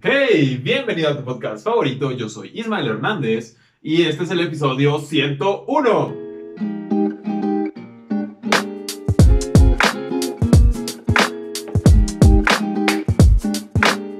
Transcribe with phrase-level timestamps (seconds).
[0.00, 2.12] Hey, bienvenido a tu podcast favorito.
[2.12, 6.16] Yo soy Ismael Hernández y este es el episodio 101.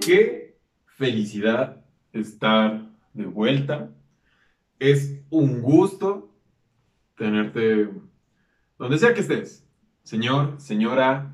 [0.04, 0.58] Qué
[0.96, 2.82] felicidad estar
[3.12, 3.88] de vuelta.
[4.80, 6.34] Es un gusto
[7.16, 7.88] tenerte
[8.76, 9.64] donde sea que estés.
[10.02, 11.32] Señor, señora,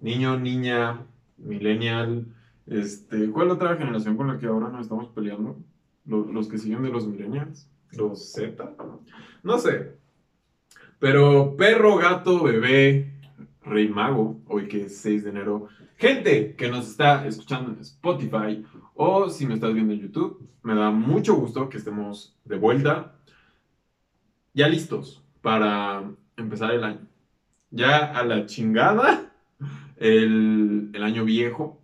[0.00, 1.04] niño, niña,
[1.36, 2.26] millennial,
[2.66, 5.58] este, ¿cuál otra generación con la que ahora nos estamos peleando?
[6.04, 8.74] Los, que siguen de los millennials, los Z,
[9.42, 9.96] no sé.
[11.00, 13.12] Pero perro, gato, bebé,
[13.62, 18.64] rey mago, hoy que es 6 de enero, gente que nos está escuchando en Spotify
[18.94, 23.16] o si me estás viendo en YouTube, me da mucho gusto que estemos de vuelta,
[24.54, 27.06] ya listos para empezar el año.
[27.70, 29.32] Ya a la chingada
[29.96, 31.82] el, el año viejo,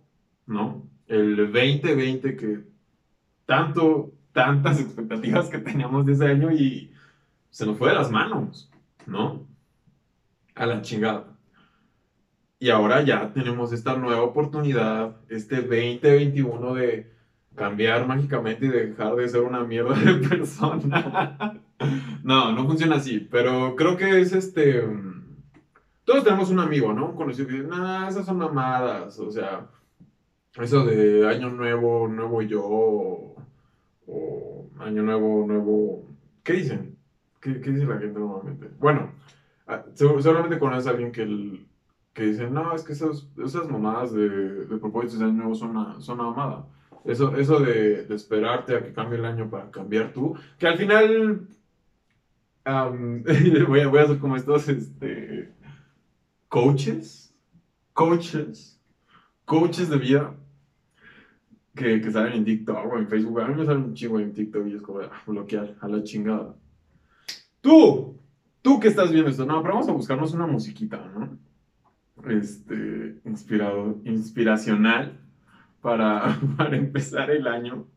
[0.53, 0.87] ¿no?
[1.07, 2.63] El 2020 que
[3.45, 6.93] tanto, tantas expectativas que teníamos de ese año y
[7.49, 8.71] se nos fue de las manos,
[9.05, 9.45] ¿no?
[10.55, 11.37] A la chingada.
[12.59, 17.11] Y ahora ya tenemos esta nueva oportunidad, este 2021 de
[17.55, 21.61] cambiar mágicamente y dejar de ser una mierda de persona.
[22.23, 24.83] no, no funciona así, pero creo que es este...
[26.05, 27.09] Todos tenemos un amigo, ¿no?
[27.09, 29.67] Un conocido que dice, nah, esas son mamadas, o sea,
[30.57, 33.35] eso de año nuevo, nuevo yo, o,
[34.79, 36.07] año nuevo, nuevo...
[36.43, 36.97] ¿Qué dicen?
[37.41, 38.69] ¿Qué, qué dice la gente normalmente?
[38.79, 39.11] Bueno,
[39.67, 41.65] ah, seguramente conoces a alguien que,
[42.13, 45.75] que dice, no, es que esas, esas mamadas de, de propósitos de año nuevo son
[45.75, 46.67] una, son una mamada.
[47.03, 50.77] Eso, eso de, de, esperarte a que cambie el año para cambiar tú, que al
[50.77, 51.47] final
[53.67, 55.51] voy, a, voy, a, hacer como estos este,
[56.47, 57.35] coaches,
[57.93, 58.79] coaches,
[59.45, 60.35] coaches de vida
[61.75, 63.41] que, que salen en TikTok o en Facebook.
[63.41, 66.03] A mí me salen un chingo en TikTok y es como ah, bloquear a la
[66.03, 66.55] chingada.
[67.61, 68.19] Tú,
[68.61, 71.37] tú que estás viendo esto, no, pero vamos a buscarnos una musiquita, ¿no?
[72.29, 75.19] Este, inspirado, inspiracional
[75.81, 77.87] para, para empezar el año.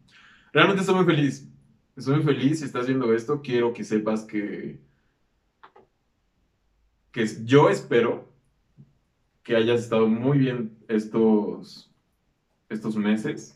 [0.53, 1.49] Realmente estoy muy feliz.
[1.97, 2.61] Estoy muy feliz.
[2.61, 4.81] Si estás viendo esto, quiero que sepas que,
[7.13, 8.27] que yo espero
[9.43, 11.93] que hayas estado muy bien estos,
[12.69, 13.56] estos meses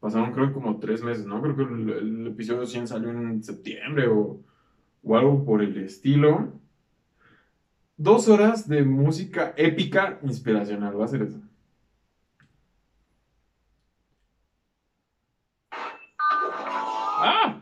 [0.00, 1.42] pasaron creo como tres meses, ¿no?
[1.42, 4.40] Creo que el, episodio 100 salió en septiembre o,
[5.02, 6.52] o, algo por el estilo.
[7.96, 11.40] Dos horas de música épica inspiracional, va a ser eso.
[17.20, 17.60] ¡Ah!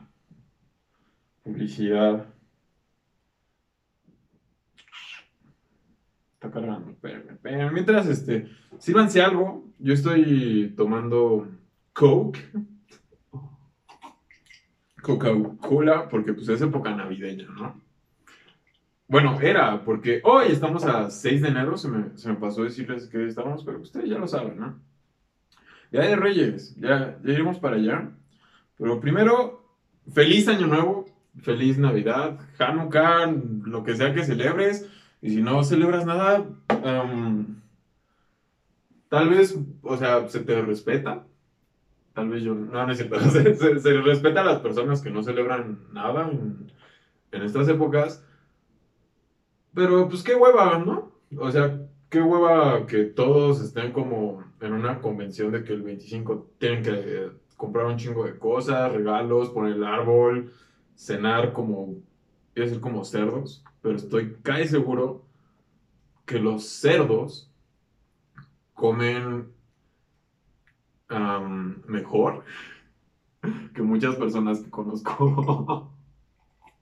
[1.42, 2.26] Publicidad.
[6.34, 8.47] Está cargando, espérame, Mientras, este,
[8.78, 9.64] sírvanse algo.
[9.78, 11.48] Yo estoy tomando
[11.96, 12.40] Coke.
[15.00, 17.80] Coca-Cola, porque pues es época navideña, ¿no?
[19.08, 23.06] Bueno, era, porque hoy estamos a 6 de enero, se me, se me pasó decirles
[23.06, 24.78] que estamos, pero ustedes ya lo saben, ¿no?
[25.90, 28.10] Ya de Reyes, ya, ya iremos para allá.
[28.76, 29.64] Pero primero,
[30.12, 31.06] feliz año nuevo,
[31.40, 33.32] feliz Navidad, Hanukkah,
[33.64, 34.86] lo que sea que celebres.
[35.22, 36.44] Y si no celebras nada,
[39.08, 41.24] tal vez, o sea, se te respeta,
[42.16, 43.21] Tal vez yo, no, no es cierto.
[43.31, 46.72] Se, respeta a las personas que no celebran nada en,
[47.31, 48.25] en estas épocas.
[49.75, 51.12] Pero pues qué hueva, ¿no?
[51.37, 51.78] O sea,
[52.09, 57.32] qué hueva que todos estén como en una convención de que el 25 tienen que
[57.59, 60.54] comprar un chingo de cosas, regalos, poner el árbol,
[60.94, 61.97] cenar como,
[62.56, 65.27] a decir como cerdos, pero estoy casi seguro
[66.25, 67.53] que los cerdos
[68.72, 69.54] comen
[71.08, 72.44] mejor
[73.74, 75.92] que muchas personas que conozco.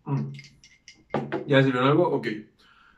[1.47, 2.09] ¿Ya sirvió algo?
[2.09, 2.29] Ok.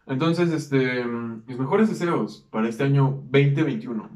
[0.06, 4.08] Entonces, este, mis mejores deseos para este año 2021.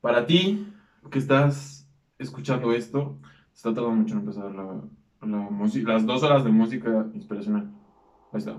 [0.00, 0.68] Para ti,
[1.10, 1.88] que estás
[2.18, 3.16] escuchando esto,
[3.54, 4.82] está tardando mucho en empezar la,
[5.22, 7.70] la las dos horas de música inspiracional.
[8.32, 8.56] Ahí está.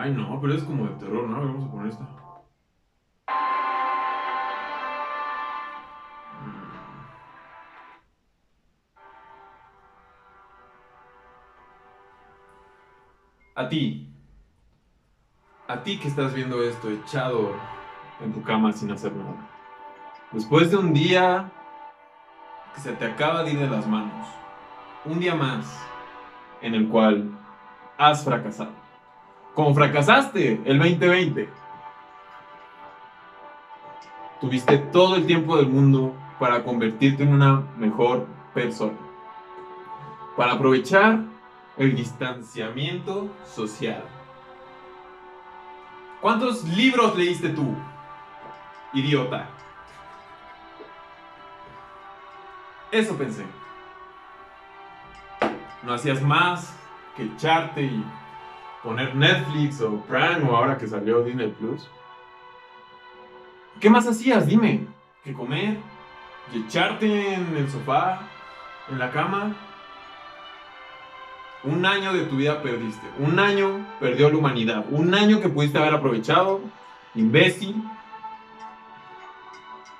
[0.00, 1.40] Ay, no, pero es como de terror, ¿no?
[1.40, 2.04] Vamos a poner esta.
[2.04, 2.08] Mm.
[13.56, 14.08] A ti,
[15.68, 17.52] a ti que estás viendo esto echado
[18.22, 19.50] en tu cama sin hacer nada.
[20.32, 21.52] Después de un día
[22.74, 24.26] que se te acaba de ir de las manos,
[25.04, 25.66] un día más
[26.62, 27.38] en el cual
[27.98, 28.79] has fracasado
[29.54, 31.48] como fracasaste el 2020.
[34.40, 38.96] Tuviste todo el tiempo del mundo para convertirte en una mejor persona.
[40.36, 41.20] Para aprovechar
[41.76, 44.02] el distanciamiento social.
[46.20, 47.74] ¿Cuántos libros leíste tú,
[48.92, 49.48] idiota?
[52.90, 53.44] Eso pensé.
[55.82, 56.76] No hacías más
[57.16, 58.04] que echarte y
[58.82, 61.88] poner Netflix o Prime o ahora que salió Disney Plus.
[63.78, 64.46] ¿Qué más hacías?
[64.46, 64.86] Dime.
[65.24, 65.78] ¿Que comer?
[66.52, 68.20] ¿Que echarte en el sofá?
[68.90, 69.54] ¿En la cama?
[71.62, 73.06] Un año de tu vida perdiste.
[73.18, 74.84] Un año perdió la humanidad.
[74.90, 76.60] Un año que pudiste haber aprovechado.
[77.14, 77.82] Imbécil.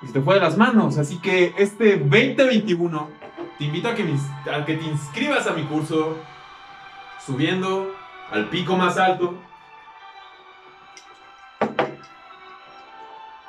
[0.02, 0.96] Y se te fue de las manos.
[0.96, 3.08] Así que este 2021
[3.58, 6.16] te invito a que te inscribas a mi curso.
[7.24, 7.94] Subiendo
[8.30, 9.34] al pico más alto.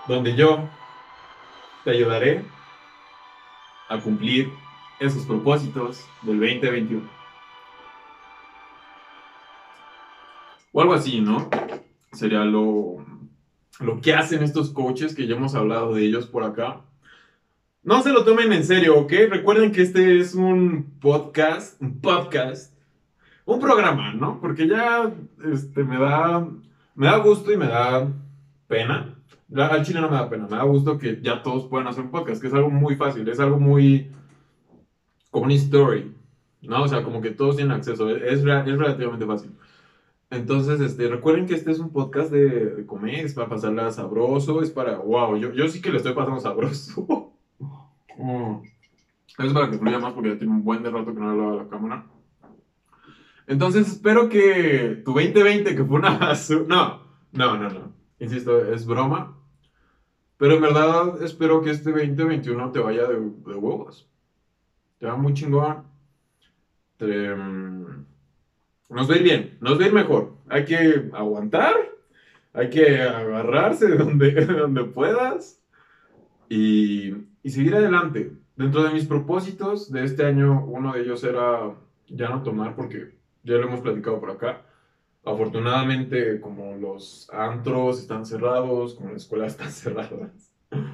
[0.07, 0.67] Donde yo
[1.83, 2.43] te ayudaré
[3.89, 4.51] a cumplir
[4.99, 7.09] esos propósitos del 2021.
[10.73, 11.49] O algo así, ¿no?
[12.13, 13.05] Sería lo,
[13.79, 16.81] lo que hacen estos coaches que ya hemos hablado de ellos por acá.
[17.83, 19.11] No se lo tomen en serio, ¿ok?
[19.29, 22.73] Recuerden que este es un podcast, un podcast,
[23.45, 24.39] un programa, ¿no?
[24.39, 25.11] Porque ya
[25.51, 26.47] este, me, da,
[26.95, 28.07] me da gusto y me da
[28.67, 29.15] pena.
[29.55, 32.11] Al chile no me da pena, me da gusto que ya todos puedan hacer un
[32.11, 34.09] podcast, que es algo muy fácil, es algo muy
[35.29, 36.13] como una story,
[36.61, 36.83] ¿no?
[36.83, 39.51] O sea, como que todos tienen acceso, es, es relativamente fácil.
[40.29, 44.61] Entonces, este, recuerden que este es un podcast de, de comer, es para pasarla sabroso,
[44.61, 47.33] es para, wow, yo, yo sí que le estoy pasando sabroso.
[48.17, 48.61] mm.
[49.39, 51.59] Es para que fluya más porque ya tiene un buen de rato que no le
[51.59, 52.05] a la cámara.
[53.51, 56.17] Entonces, espero que tu 2020, que fue una
[56.67, 57.01] no,
[57.33, 59.37] no, no, no, insisto, es broma.
[60.37, 64.09] Pero en verdad espero que este 2021 te vaya de, de huevos.
[64.99, 65.83] Te va muy chingón.
[66.95, 68.05] Te, mm,
[68.89, 70.37] nos va a ir bien, nos va a ir mejor.
[70.47, 71.75] Hay que aguantar,
[72.53, 75.61] hay que agarrarse de donde, donde puedas
[76.47, 78.31] y, y seguir adelante.
[78.55, 81.75] Dentro de mis propósitos de este año, uno de ellos era
[82.07, 84.63] ya no tomar, porque ya lo hemos platicado por acá.
[85.23, 90.51] Afortunadamente, como los antros están cerrados, como las escuelas están cerradas,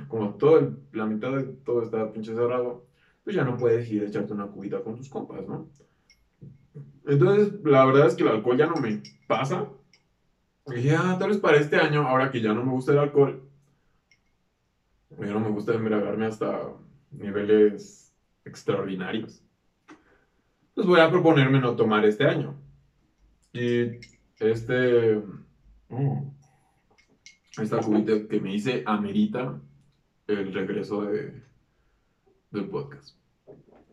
[0.07, 2.85] como todo, la mitad de todo está pinche cerrado,
[3.23, 5.67] pues ya no puedes ir a echarte una cubita con tus compas, ¿no?
[7.05, 9.69] Entonces, la verdad es que el alcohol ya no me pasa.
[10.67, 12.99] Y dije, ah, tal vez para este año, ahora que ya no me gusta el
[12.99, 13.41] alcohol,
[15.17, 16.73] ya no me gusta embriagarme hasta
[17.11, 18.13] niveles
[18.43, 19.41] extraordinarios.
[20.77, 22.55] Pues voy a proponerme no tomar este año.
[23.51, 23.99] Y
[24.39, 25.19] este.
[25.89, 26.19] mm,
[27.59, 29.59] esta cubita que me hice amerita
[30.27, 31.41] el regreso de,
[32.51, 33.17] del podcast.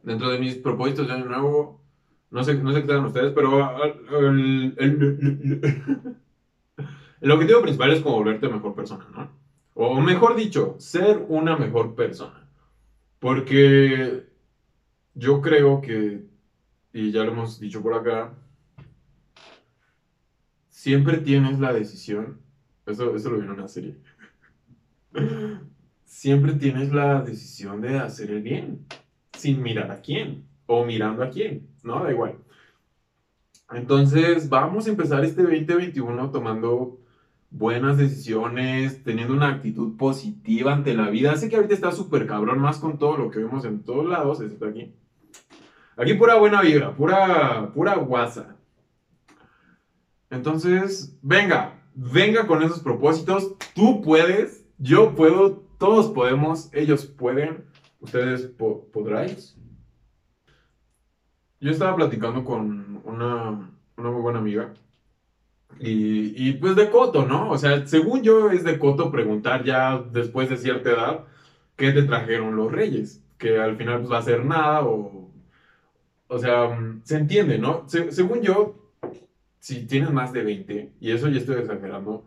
[0.03, 1.81] Dentro de mis propósitos de año nuevo,
[2.31, 3.79] no sé, no sé qué tal ustedes, pero ah,
[4.11, 6.01] el, el-
[7.21, 9.31] el objetivo principal es como volverte mejor persona, ¿no?
[9.75, 12.47] O mejor dicho, ser una mejor persona.
[13.21, 14.25] Porque
[15.15, 16.25] yo creo que,
[16.95, 18.33] y ya lo hemos dicho por acá,
[20.69, 22.39] siempre tienes la decisión,
[22.87, 23.97] eso, eso lo vi en una serie,
[26.05, 28.87] siempre tienes la decisión de hacer el bien,
[29.37, 32.03] sin mirar a quién, o mirando a quién, ¿no?
[32.03, 32.37] Da igual.
[33.73, 37.01] Entonces, vamos a empezar este 2021 tomando
[37.51, 41.37] buenas decisiones, teniendo una actitud positiva ante la vida.
[41.37, 44.41] Sé que ahorita está súper cabrón, más con todo lo que vemos en todos lados,
[44.41, 44.95] excepto aquí.
[45.97, 48.57] Aquí pura buena vibra, pura, pura guasa.
[50.31, 53.55] Entonces, venga, venga con esos propósitos.
[53.75, 57.65] Tú puedes, yo puedo, todos podemos, ellos pueden,
[58.01, 59.57] ustedes po- podráis.
[61.61, 64.75] Yo estaba platicando con una, una muy buena amiga
[65.79, 67.51] y, y pues de coto, ¿no?
[67.51, 71.25] O sea, según yo es de coto preguntar ya después de cierta edad
[71.77, 75.31] qué te trajeron los reyes, que al final pues va a ser nada o...
[76.29, 77.89] O sea, mm, se entiende, ¿no?
[77.89, 78.75] Se- según yo,
[79.61, 82.25] si tienes más de 20, y eso ya estoy exagerando,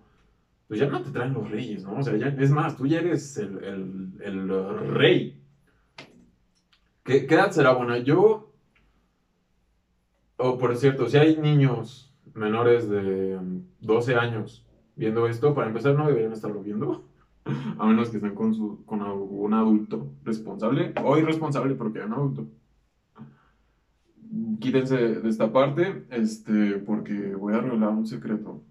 [0.67, 1.97] pues ya no te traen los reyes, ¿no?
[1.97, 4.49] O sea, ya, es más, tú ya eres el, el, el
[4.89, 5.41] rey.
[7.03, 7.97] ¿Qué, qué edad será buena?
[7.97, 8.51] Yo,
[10.37, 15.95] o por cierto, si hay niños menores de mm, 12 años viendo esto, para empezar
[15.95, 17.03] no deberían estarlo viendo,
[17.79, 22.13] a menos que estén con, su, con algún adulto responsable o irresponsable porque hay un
[22.13, 22.47] adulto.
[24.59, 28.63] Quítense de esta parte, este, porque voy a revelar un secreto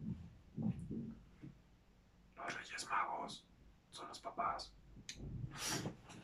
[2.49, 3.45] Reyes Magos
[3.91, 4.73] son los papás.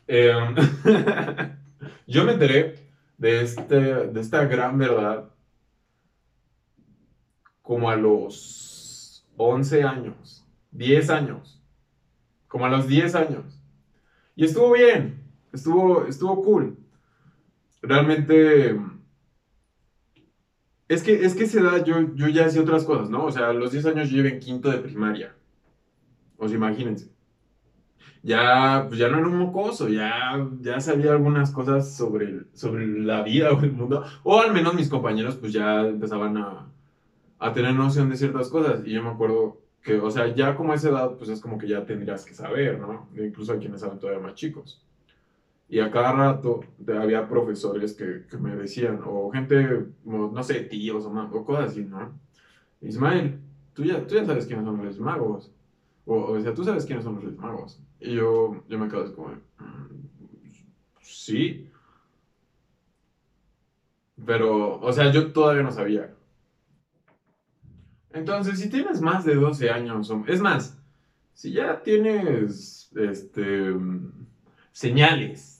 [0.07, 0.55] Em,
[2.07, 2.75] yo me enteré
[3.17, 5.29] de, este, de esta gran verdad
[7.61, 11.61] como a los 11 años, 10 años,
[12.47, 13.59] como a los 10 años.
[14.35, 16.77] Y estuvo bien, estuvo, estuvo cool.
[17.81, 18.79] Realmente,
[20.93, 23.25] es que, es que esa edad yo, yo ya hacía otras cosas, ¿no?
[23.25, 25.35] O sea, a los 10 años yo iba en quinto de primaria.
[26.37, 27.11] O sea, imagínense.
[28.21, 33.21] Ya, pues ya no era un mocoso, ya, ya sabía algunas cosas sobre, sobre la
[33.21, 34.03] vida o el mundo.
[34.23, 36.71] O al menos mis compañeros pues ya empezaban a,
[37.39, 38.81] a tener noción de ciertas cosas.
[38.85, 41.57] Y yo me acuerdo que, o sea, ya como a esa edad, pues es como
[41.57, 43.09] que ya tendrías que saber, ¿no?
[43.17, 44.81] Incluso hay quienes saben todavía más chicos.
[45.73, 51.03] Y a cada rato había profesores que, que me decían, o gente, no sé, tíos
[51.03, 52.13] o, o cosas así, ¿no?
[52.79, 53.39] Ismael,
[53.73, 55.51] tú ya, tú ya sabes quiénes son los magos.
[56.05, 57.81] O, o sea, tú sabes quiénes son los magos.
[57.99, 60.09] Y yo, yo me quedo así como, mm,
[61.01, 61.71] sí.
[64.23, 66.13] Pero, o sea, yo todavía no sabía.
[68.11, 70.77] Entonces, si tienes más de 12 años, es más,
[71.33, 73.73] si ya tienes este,
[74.71, 75.52] señales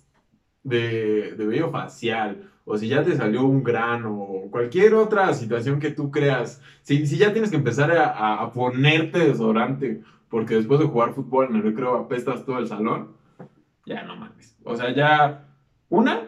[0.64, 5.80] de, de vello facial, o si ya te salió un grano, o cualquier otra situación
[5.80, 10.80] que tú creas, si, si ya tienes que empezar a, a, ponerte desodorante, porque después
[10.80, 13.12] de jugar fútbol en el recreo apestas todo el salón,
[13.86, 14.58] ya no mames.
[14.64, 15.48] O sea, ya,
[15.90, 16.22] una,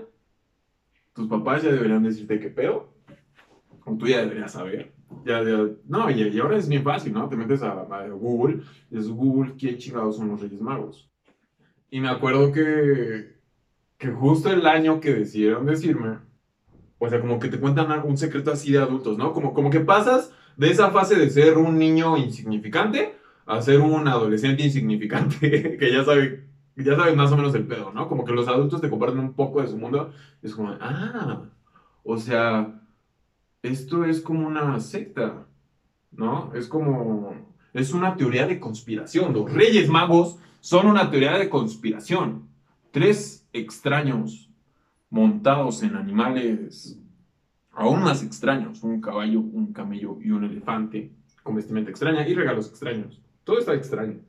[1.13, 2.89] tus papás ya deberían decirte qué pedo,
[3.85, 4.93] o tú ya deberías saber.
[5.23, 7.29] Ya, ya, no, y, ahora es bien fácil, ¿no?
[7.29, 8.61] Te metes a, Google
[8.91, 11.09] y es Google, ¿qué chingados son los Reyes Magos?
[11.89, 13.34] Y me acuerdo que,
[13.97, 16.19] que justo el año que decidieron decirme,
[16.97, 19.33] o sea, como que te cuentan un secreto así de adultos, ¿no?
[19.33, 24.07] Como, como que pasas de esa fase de ser un niño insignificante a ser un
[24.07, 28.07] adolescente insignificante que ya sabe, ya sabe más o menos el pedo, ¿no?
[28.07, 30.11] Como que los adultos te comparten un poco de su mundo.
[30.41, 31.43] Es como, ah,
[32.03, 32.81] o sea,
[33.61, 35.45] esto es como una secta,
[36.11, 36.53] ¿no?
[36.55, 39.33] Es como, es una teoría de conspiración.
[39.33, 42.47] Los Reyes Magos son una teoría de conspiración.
[42.91, 44.49] Tres extraños
[45.09, 46.99] montados en animales
[47.71, 51.11] aún más extraños, un caballo, un camello y un elefante,
[51.43, 53.21] con vestimenta extraña y regalos extraños.
[53.43, 54.19] Todo está extraño.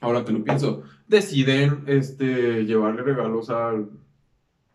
[0.00, 3.90] Ahora que lo pienso, deciden este, llevarle regalos al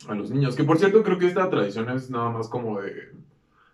[0.07, 0.55] a los niños.
[0.55, 3.13] Que por cierto, creo que esta tradición es nada más como de,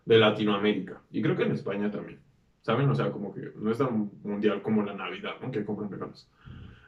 [0.05, 1.01] de Latinoamérica.
[1.11, 2.19] Y creo que en España también.
[2.61, 2.89] ¿Saben?
[2.89, 5.51] O sea, como que no es tan mundial como la Navidad, ¿no?
[5.51, 6.29] Que compran regalos.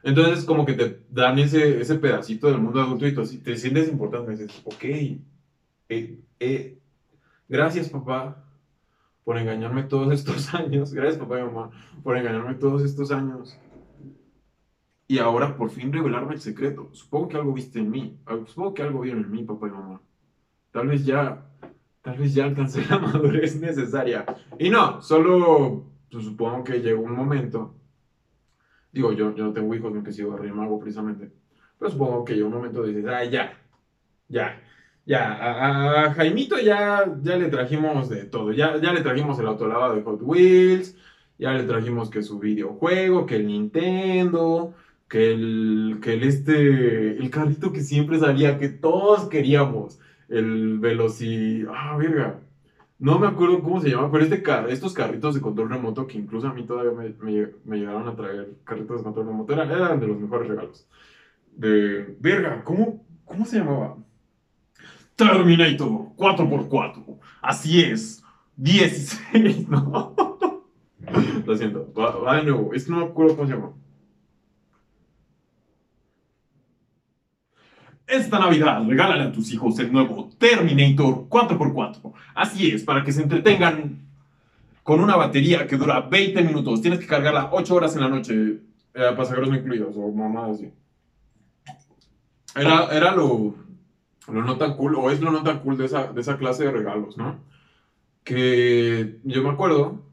[0.06, 3.88] Entonces, como que te dan ese, ese pedacito del mundo adulto y tú te sientes
[3.88, 4.34] importante.
[4.34, 4.84] Y dices, ok,
[5.88, 6.78] eh, eh,
[7.48, 8.44] gracias papá
[9.24, 10.94] por engañarme todos estos años.
[10.94, 11.72] Gracias papá y mamá
[12.04, 13.58] por engañarme todos estos años
[15.08, 16.88] y ahora por fin revelarme el secreto.
[16.92, 18.16] Supongo que algo viste en mí.
[18.46, 20.00] Supongo que algo vieron en mí, papá y mamá.
[20.70, 21.46] Tal vez ya,
[22.02, 24.24] tal vez ya alcancé la madurez necesaria.
[24.56, 27.74] Y no, solo pues, supongo que llegó un momento.
[28.96, 31.30] Digo, yo, yo no tengo hijos, no que sigo rey mago precisamente.
[31.78, 33.52] Pero supongo que llegó un momento decir, ay, ya,
[34.26, 34.58] ya,
[35.04, 38.52] ya, a, Jaimito ya, ya le trajimos de todo.
[38.52, 40.96] Ya, ya le trajimos el autolavado de Hot Wheels,
[41.38, 44.72] ya le trajimos que su videojuego, que el Nintendo,
[45.10, 50.00] que el, que el este, el carrito que siempre salía, que todos queríamos,
[50.30, 52.40] el Veloci, ah, verga,
[52.98, 56.18] no me acuerdo cómo se llama, pero este car estos carritos de control remoto, que
[56.18, 60.06] incluso a mí todavía me, me, llegaron a traer carritos de control remoto, eran, de
[60.06, 60.88] los mejores regalos.
[61.54, 63.96] De, verga, ¿cómo, cómo se llamaba?
[65.14, 68.22] Terminator 4x4, así es,
[68.56, 70.14] 16, ¿no?
[71.44, 73.72] Lo siento, va, de nuevo, es no me acuerdo cómo se llama.
[78.06, 82.12] Esta Navidad regálale a tus hijos el nuevo Terminator 4x4.
[82.34, 84.06] Así es, para que se entretengan
[84.84, 86.80] con una batería que dura 20 minutos.
[86.80, 88.60] Tienes que cargarla 8 horas en la noche,
[88.94, 90.72] eh, pasajeros no incluidos, o mamá así.
[92.54, 93.56] Era, era lo,
[94.28, 96.64] lo no tan cool, o es lo no tan cool de esa, de esa clase
[96.64, 97.40] de regalos, ¿no?
[98.22, 100.04] Que yo me acuerdo,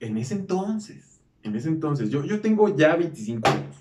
[0.00, 3.76] en ese entonces, en ese entonces, yo, yo tengo ya 25 años.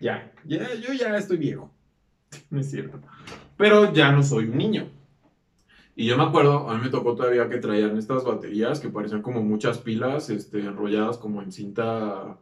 [0.00, 1.73] Ya, ya, yo ya estoy viejo.
[2.50, 3.00] no es cierto.
[3.56, 4.88] Pero ya no soy un niño.
[5.96, 9.22] Y yo me acuerdo, a mí me tocó todavía que traían estas baterías que parecían
[9.22, 12.36] como muchas pilas este, enrolladas como en cinta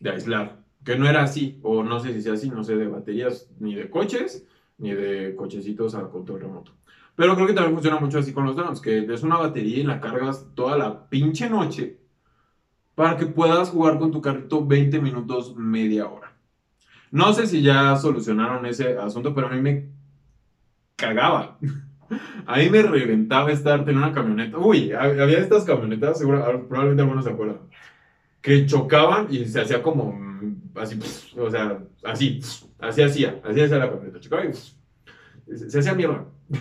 [0.00, 0.60] de aislar.
[0.84, 3.76] Que no era así, o no sé si sea así, no sé, de baterías ni
[3.76, 4.44] de coches,
[4.78, 6.72] ni de cochecitos a control remoto.
[7.14, 9.84] Pero creo que también funciona mucho así con los drones, que es una batería y
[9.84, 11.98] la cargas toda la pinche noche
[12.94, 16.31] para que puedas jugar con tu carrito 20 minutos, media hora.
[17.12, 19.90] No sé si ya solucionaron ese asunto, pero a mí me
[20.96, 21.58] cagaba.
[22.46, 24.56] A mí me reventaba estar en una camioneta.
[24.58, 27.58] Uy, había estas camionetas, seguro, probablemente algunos se acuerdan,
[28.40, 30.98] que chocaban y se hacía como mm, así,
[31.36, 32.40] o sea, así,
[32.78, 34.20] así hacía, así hacía la camioneta.
[34.20, 34.52] Chocaba y
[35.56, 36.24] se, hacía mierda.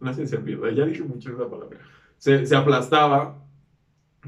[0.00, 1.78] No se hacía mierda, ya dije mucho esa palabra.
[2.18, 3.43] Se, se aplastaba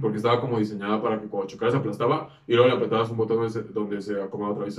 [0.01, 3.17] porque estaba como diseñada para que cuando chocara se aplastaba y luego le apretabas un
[3.17, 4.79] botón donde se, acomodaba otra vez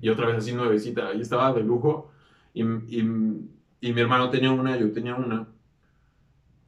[0.00, 1.08] y otra vez así nuevecita.
[1.08, 2.10] Ahí estaba de lujo
[2.52, 3.48] y, y,
[3.80, 5.48] y mi hermano tenía una, yo tenía una.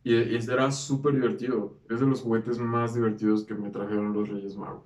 [0.05, 1.75] Y, y era súper divertido.
[1.91, 4.85] Es de los juguetes más divertidos que me trajeron los Reyes Magos.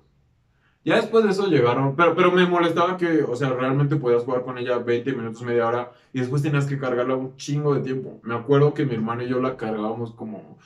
[0.83, 4.43] Ya después de eso llegaron, pero, pero me molestaba que, o sea, realmente podías jugar
[4.43, 8.19] con ella 20 minutos, media hora, y después tenías que cargarla un chingo de tiempo.
[8.23, 10.57] Me acuerdo que mi hermano y yo la cargábamos como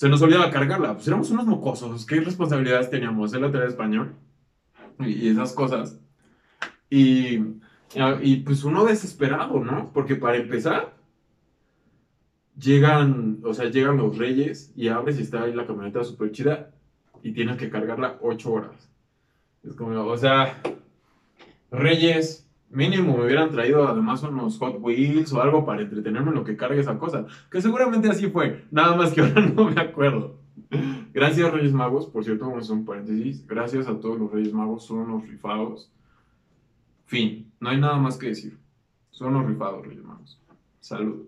[0.00, 0.94] se nos olvidaba cargarla.
[0.94, 2.06] Pues éramos unos mocosos.
[2.06, 3.34] ¿Qué responsabilidades teníamos?
[3.34, 4.14] en la tele español
[4.98, 6.00] y, esas cosas.
[6.88, 7.36] Y,
[8.22, 9.92] y, pues uno desesperado, ¿no?
[9.92, 10.96] Porque para empezar,
[12.58, 16.70] llegan, o sea, llegan los reyes y abres y está ahí la camioneta súper chida
[17.22, 18.90] y tienes que cargarla ocho horas.
[19.62, 20.62] Es como, o sea,
[21.70, 26.44] reyes, Mínimo me hubieran traído además unos Hot Wheels o algo para entretenerme en lo
[26.44, 27.26] que cargue esa cosa.
[27.50, 28.64] Que seguramente así fue.
[28.70, 30.38] Nada más que ahora no me acuerdo.
[31.12, 32.06] Gracias Reyes Magos.
[32.06, 33.44] Por cierto, vamos a hacer un paréntesis.
[33.44, 34.86] Gracias a todos los Reyes Magos.
[34.86, 35.92] Son unos rifados.
[37.06, 37.52] Fin.
[37.58, 38.56] No hay nada más que decir.
[39.10, 40.40] Son unos rifados Reyes Magos.
[40.78, 41.26] Salud.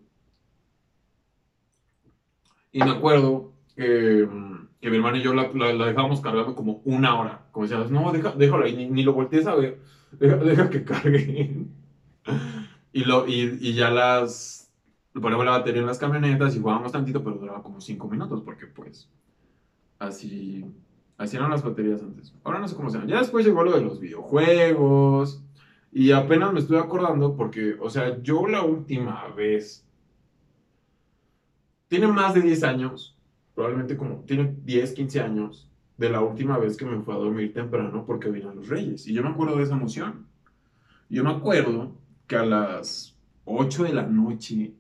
[2.71, 4.29] Y me acuerdo que,
[4.81, 7.47] que mi hermano y yo la, la, dejábamos cargando como una hora.
[7.51, 9.81] Como decías, no, déjalo ahí, ni, ni lo voltees a ver
[10.19, 11.67] deja, que cargue.
[12.93, 14.71] y, lo, y, y, ya las,
[15.13, 18.67] ponemos la batería en las camionetas y jugábamos tantito, pero duraba como 5 minutos, porque
[18.67, 19.09] pues
[19.99, 20.65] así,
[21.19, 22.35] así eran las baterías antes.
[22.45, 22.99] Ahora no sé cómo se.
[23.07, 25.43] Ya después llegó lo de los videojuegos.
[25.95, 29.87] Y apenas me estoy acordando porque, o sea, yo la última vez,
[31.89, 33.15] tiene más de 10 años,
[33.55, 35.71] probablemente como, tiene 10, 15 años,
[36.03, 39.07] de la última vez que me fue a dormir temprano porque vinieron los reyes.
[39.07, 40.27] Y yo me acuerdo de esa emoción.
[41.09, 41.93] Yo me acuerdo
[42.27, 44.73] que a las 8 de la noche,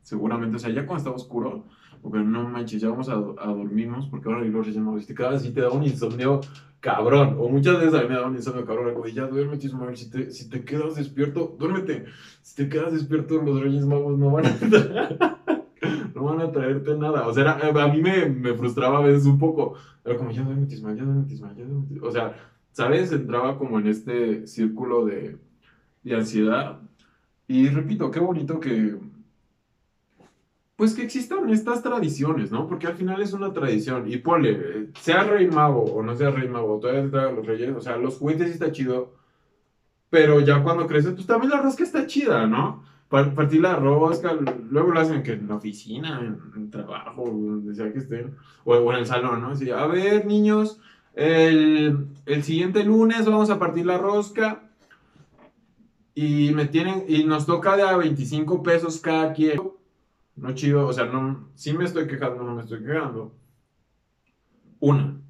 [0.00, 1.66] seguramente, o sea, ya cuando estaba oscuro,
[2.00, 5.44] porque no manches, ya vamos a, a dormirnos porque ahora los reyes no te quedas
[5.44, 6.40] y te da un insomnio
[6.80, 7.36] cabrón.
[7.38, 8.94] O muchas veces a mí me da un insomnio cabrón.
[8.94, 9.98] Como, ya duérmete, Ismael.
[9.98, 12.06] Si te, si te quedas despierto, duérmete.
[12.40, 15.39] Si te quedas despierto, los reyes magos no van a
[16.20, 17.26] no van a traerte nada.
[17.26, 19.74] O sea, a mí me, me, frustraba a veces un poco.
[20.04, 22.36] Era como, ya duerme Tismael, ya duerme Tismael, ya duerme O sea,
[22.72, 23.10] ¿sabes?
[23.12, 25.38] Entraba como en este círculo de,
[26.02, 26.80] de ansiedad.
[27.48, 28.96] Y repito, qué bonito que,
[30.76, 32.68] pues que existan estas tradiciones, ¿no?
[32.68, 34.10] Porque al final es una tradición.
[34.10, 37.74] Y ponle, sea rey mago o no sea rey mago, todavía te traigan los reyes,
[37.76, 39.14] o sea, los juguetes sí está chido,
[40.10, 42.82] pero ya cuando creces, pues también la rosca está chida, ¿no?
[43.10, 44.38] Partir la rosca,
[44.70, 48.92] luego lo hacen que en la oficina, en, el trabajo, donde sea que estén, o,
[48.92, 49.48] en el salón, ¿no?
[49.48, 50.80] Así, a ver, niños,
[51.14, 54.62] el, el, siguiente lunes vamos a partir la rosca
[56.14, 59.60] y me tienen, y nos toca de a 25 pesos cada quien.
[60.36, 63.34] No chido, o sea, no, sí me estoy quejando, no me estoy quejando.
[64.78, 65.20] Una.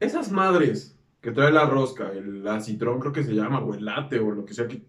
[0.00, 4.18] Esas madres que trae la rosca, el acitrón creo que se llama, o el late,
[4.18, 4.82] o lo que sea, que,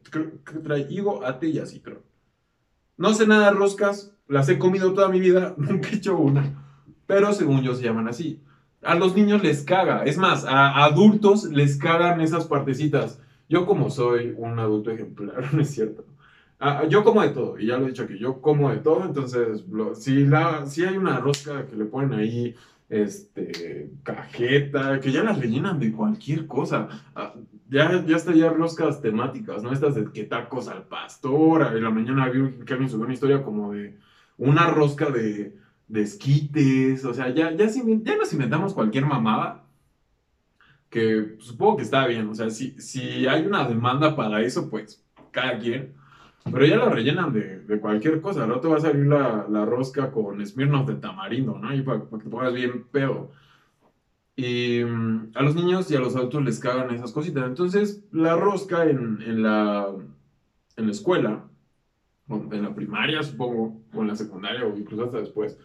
[0.64, 2.00] trae higo, ate y acitrón.
[2.98, 6.84] No sé nada de roscas, las he comido toda mi vida, nunca he hecho una,
[7.06, 8.42] pero según yo se llaman así.
[8.82, 13.22] A los niños les caga, es más, a adultos les cagan esas partecitas.
[13.48, 16.06] Yo como soy un adulto ejemplar, no es cierto.
[16.88, 19.66] yo como de todo, y ya lo he dicho aquí, yo como de todo, entonces
[19.96, 20.26] si,
[20.68, 22.56] si hay una rosca que le ponen ahí
[22.92, 26.90] este, cajeta, que ya las rellenan de cualquier cosa.
[27.16, 27.34] Ah,
[27.70, 29.72] ya, ya está ya roscas temáticas, ¿no?
[29.72, 31.74] Estas de que tacos al pastor.
[31.74, 33.98] En la mañana vi que alguien subió una historia como de
[34.38, 37.06] una rosca de, de esquites.
[37.06, 39.64] O sea, ya, ya, ya nos inventamos cualquier mamada.
[40.90, 42.28] Que supongo que está bien.
[42.28, 45.02] O sea, si, si hay una demanda para eso, pues
[45.32, 45.94] cada quien.
[46.44, 48.48] Pero ya la rellenan de, de cualquier cosa.
[48.48, 51.74] no te va a salir la, la rosca con Smirnoff de tamarindo, ¿no?
[51.74, 53.32] Y para, que te pongas bien pedo.
[54.36, 57.46] Y mm, a los niños y a los adultos les cagan esas cositas.
[57.46, 59.88] Entonces, la rosca en, en, la,
[60.78, 61.44] en la escuela,
[62.30, 65.60] en la primaria, supongo, o en la secundaria, o incluso hasta después,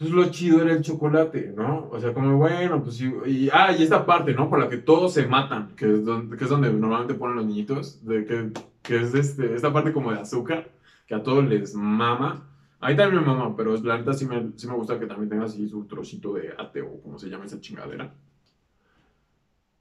[0.00, 1.90] entonces lo chido era el chocolate, ¿no?
[1.90, 3.12] O sea, como bueno, pues sí.
[3.26, 4.48] Y, ah, y esta parte, ¿no?
[4.48, 7.44] Por la que todos se matan, que es donde, que es donde normalmente ponen los
[7.44, 8.50] niñitos, de que,
[8.82, 10.70] que es este, esta parte como de azúcar,
[11.06, 12.48] que a todos les mama.
[12.80, 15.44] Ahí también mi mamá, pero la neta sí me, sí me gusta que también tenga
[15.44, 18.14] así su trocito de ateo, como se llama esa chingadera.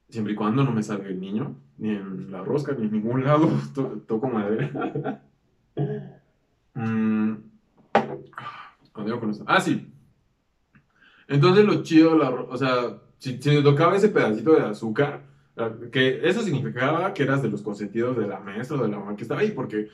[0.09, 3.23] Siempre y cuando no me salga el niño, ni en la rosca, ni en ningún
[3.23, 5.23] lado, to toco madera.
[6.75, 7.35] mm.
[9.47, 9.93] Ah, sí.
[11.29, 15.21] Entonces lo chido, la, o sea, si, si tocaba ese pedacito de azúcar,
[15.91, 19.15] que eso significaba que eras de los consentidos de la maestra o de la mamá
[19.15, 19.89] que estaba ahí, porque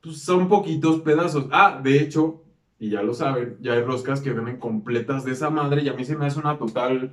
[0.00, 1.46] pues, son poquitos pedazos.
[1.52, 2.42] Ah, de hecho,
[2.78, 5.92] y ya lo saben, ya hay roscas que vienen completas de esa madre y a
[5.92, 7.12] mí se me hace una total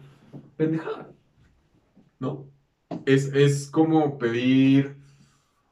[0.55, 1.09] pendejada.
[2.19, 2.45] ¿No?
[3.05, 4.95] Es, es como pedir...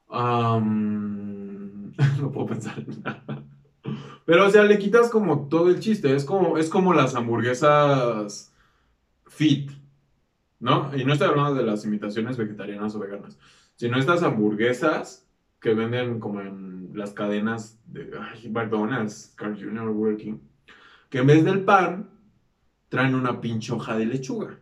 [2.21, 3.34] no puedo pensar en nada.
[4.25, 6.15] Pero, o sea, le quitas como todo el chiste.
[6.15, 8.51] Es como, es como las hamburguesas
[9.27, 9.71] fit,
[10.59, 10.91] ¿no?
[10.95, 13.37] Y no estoy hablando de las imitaciones vegetarianas o veganas,
[13.75, 15.27] sino estas hamburguesas
[15.59, 18.11] que venden como en las cadenas de
[18.49, 20.41] McDonald's, Carl Jr., Working,
[21.09, 22.09] que en vez del pan
[22.89, 24.59] traen una pinche hoja de lechuga.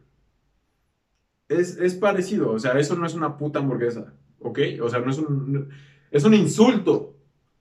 [1.48, 4.60] Es, es, parecido, o sea, eso no es una puta hamburguesa, ¿ok?
[4.82, 5.70] O sea, no es un...
[6.10, 7.13] Es un insulto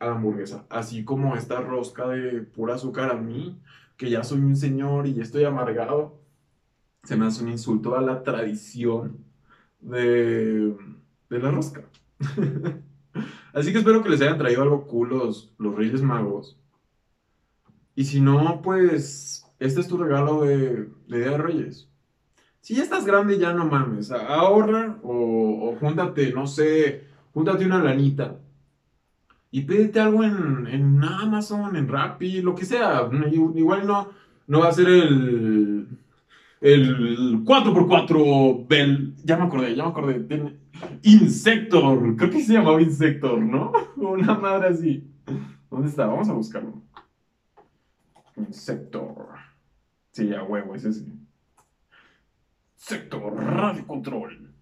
[0.03, 3.61] a la hamburguesa, así como esta rosca de pura azúcar a mí,
[3.97, 6.19] que ya soy un señor y estoy amargado,
[7.05, 9.25] se me hace un insulto a la tradición
[9.81, 10.77] de,
[11.31, 11.83] de la rosca.
[13.55, 16.59] Así que espero que les hayan traído algo cool los, Reyes Magos.
[17.95, 21.89] Y si no, pues este es tu regalo de, de Día de Reyes.
[22.61, 24.11] Si ya estás grande, ya no mames.
[24.11, 28.42] Ahorra o, o júntate, no sé, júntate una lanita.
[29.53, 33.09] Y pídete algo en, en Amazon, en Rappi, lo que sea.
[33.55, 34.09] Igual no,
[34.49, 35.87] no va a ser el
[36.63, 40.59] el 4x4 Bell, ya me acordé, ya me acordé,
[41.03, 43.73] Insector, creo que se llamaba Insector, ¿no?
[43.97, 45.11] Una madre así.
[45.69, 46.07] ¿Dónde está?
[46.07, 46.81] Vamos a buscarlo.
[48.37, 49.29] Insector.
[50.13, 51.07] Sí, ya huevo, es ese.
[52.77, 54.53] Sector Radio Control.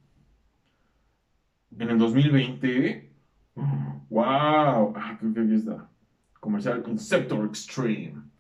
[1.79, 3.10] En el 2020.
[3.55, 4.95] ¡Wow!
[4.97, 5.89] Ah, creo que aquí está.
[6.41, 8.31] Comercial Insector Extreme.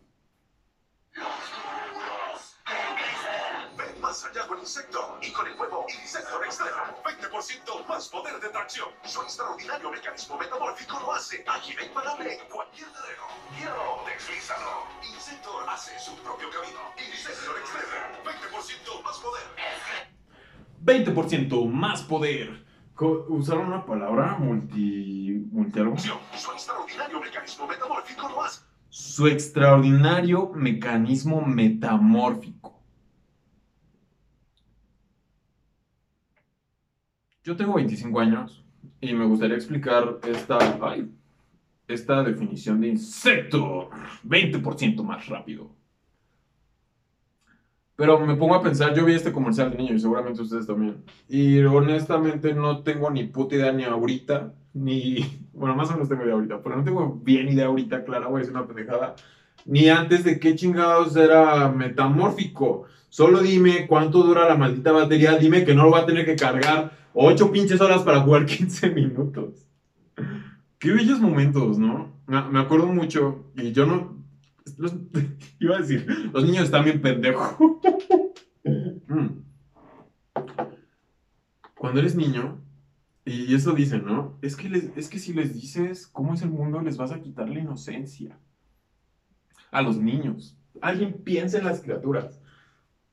[4.60, 6.70] Insector y con el nuevo Insector Extreme,
[7.02, 8.88] 20% más poder de tracción.
[9.04, 13.22] Su extraordinario mecanismo metamórfico lo hace ágil e imparable en cualquier terreno.
[13.56, 14.84] Quiero, deslízalo.
[15.02, 16.78] Insector hace su propio camino.
[16.98, 19.42] Insector Extreme, 20% más poder.
[20.84, 22.69] 20% más poder.
[23.00, 25.46] Usaron una palabra multi.
[25.50, 25.96] multialgo.
[25.98, 26.06] Su
[26.52, 28.62] extraordinario mecanismo metamórfico lo hace.
[28.88, 32.80] Su extraordinario mecanismo metamórfico.
[37.42, 38.64] Yo tengo 25 años
[39.00, 40.58] y me gustaría explicar esta,
[41.88, 43.88] esta definición de insecto
[44.24, 45.79] 20% más rápido.
[48.00, 51.04] Pero me pongo a pensar, yo vi este comercial de niño y seguramente ustedes también.
[51.28, 55.18] Y honestamente no tengo ni puta idea ni ahorita, ni...
[55.52, 58.38] Bueno, más o menos tengo idea ahorita, pero no tengo bien idea ahorita, clara, a
[58.38, 59.16] decir una pendejada.
[59.66, 62.84] Ni antes de qué chingados era metamórfico.
[63.10, 66.36] Solo dime cuánto dura la maldita batería, dime que no lo va a tener que
[66.36, 69.68] cargar 8 pinches horas para jugar 15 minutos.
[70.78, 72.14] Qué bellos momentos, ¿no?
[72.26, 74.19] Me acuerdo mucho, y yo no.
[75.60, 77.56] iba a decir, los niños están bien pendejos.
[78.62, 79.42] Mm.
[81.74, 82.60] Cuando eres niño,
[83.24, 84.38] y eso dicen, ¿no?
[84.42, 87.48] Es que, es que si les dices cómo es el mundo, les vas a quitar
[87.48, 88.38] la inocencia.
[89.72, 90.56] A los niños.
[90.80, 92.40] Alguien piensa en las criaturas.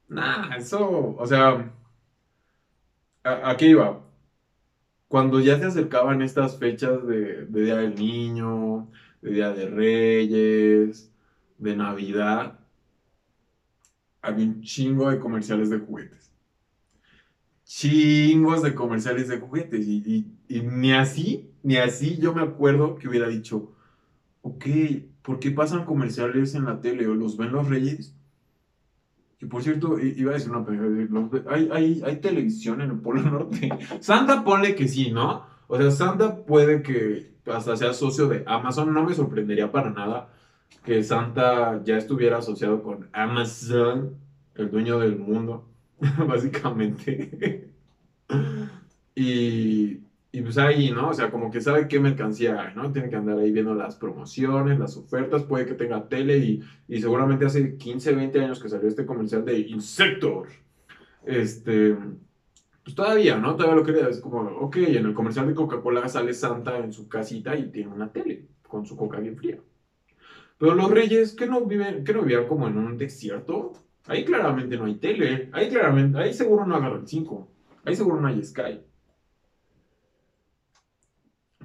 [0.07, 1.73] Nah, eso, o sea,
[3.27, 4.01] ¿A, qué iba?
[5.09, 8.89] Cuando ya se acercaban estas fechas de, Día del Niño,
[9.21, 11.11] de Día de Reyes,
[11.57, 12.59] de Navidad,
[14.21, 16.31] había un chingo de comerciales de juguetes.
[17.63, 19.87] Chingos de comerciales de juguetes.
[19.87, 23.73] Y, y, ni así, ni así yo me acuerdo que hubiera dicho,
[24.41, 24.65] ok,
[25.21, 28.15] ¿por qué pasan comerciales en la tele o los ven los reyes?
[29.37, 30.65] Que por cierto, iba a decir una.
[31.49, 33.69] Hay, hay, hay televisión en el Polo Norte.
[33.99, 35.45] Santa pone que sí, ¿no?
[35.67, 38.93] O sea, Santa puede que hasta sea socio de Amazon.
[38.93, 40.29] No me sorprendería para nada
[40.83, 44.15] que Santa ya estuviera asociado con Amazon,
[44.55, 45.67] el dueño del mundo,
[46.27, 47.69] básicamente.
[49.15, 50.01] y
[50.37, 51.09] y pues ahí, ¿no?
[51.09, 52.91] O sea, como que sabe qué mercancía hay, ¿no?
[52.91, 57.01] Tiene que andar ahí viendo las promociones, las ofertas, puede que tenga tele y, y
[57.01, 60.49] seguramente hace 15, 20 años que salió este comercial de Insector.
[61.25, 61.95] Este,
[62.83, 63.55] pues todavía, ¿no?
[63.55, 67.07] Todavía lo quería, es como, ok, en el comercial de Coca-Cola sale Santa en su
[67.07, 69.57] casita y tiene una tele con su coca bien fría.
[70.57, 73.73] Pero los reyes, que no viven, que no vivían como en un desierto?
[74.07, 75.49] Ahí claramente no hay tele.
[75.53, 77.47] Ahí claramente, ahí seguro no agarran 5.
[77.85, 78.81] Ahí seguro no hay Sky.